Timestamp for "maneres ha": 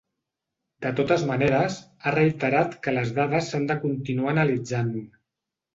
1.31-2.15